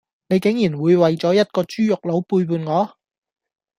[0.29, 2.97] 你竟然會為咗一個豬肉佬背叛我